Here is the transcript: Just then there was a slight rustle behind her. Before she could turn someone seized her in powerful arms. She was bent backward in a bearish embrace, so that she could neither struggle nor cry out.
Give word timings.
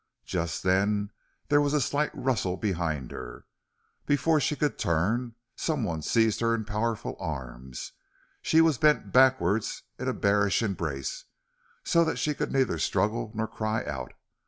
Just 0.25 0.63
then 0.63 1.11
there 1.49 1.61
was 1.61 1.75
a 1.75 1.79
slight 1.79 2.09
rustle 2.15 2.57
behind 2.57 3.11
her. 3.11 3.45
Before 4.07 4.39
she 4.39 4.55
could 4.55 4.79
turn 4.79 5.35
someone 5.55 6.01
seized 6.01 6.39
her 6.39 6.55
in 6.55 6.65
powerful 6.65 7.15
arms. 7.19 7.91
She 8.41 8.61
was 8.61 8.79
bent 8.79 9.11
backward 9.13 9.63
in 9.99 10.07
a 10.07 10.13
bearish 10.13 10.63
embrace, 10.63 11.25
so 11.83 12.03
that 12.03 12.17
she 12.17 12.33
could 12.33 12.51
neither 12.51 12.79
struggle 12.79 13.31
nor 13.35 13.47
cry 13.47 13.85
out. 13.85 14.13